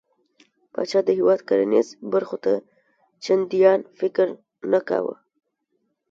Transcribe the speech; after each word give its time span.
پاچا 0.73 0.99
د 1.05 1.09
هيواد 1.17 1.39
کرنېزو 1.47 1.93
برخو 2.13 2.37
ته 2.45 2.53
چنديان 3.23 3.79
فکر 3.99 4.27
نه 4.71 4.79
کوي. 4.89 5.15